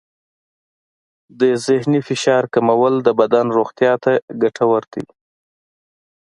[1.39, 5.05] د ذهني فشار کمول د بدن روغتیا ته ګټور دی.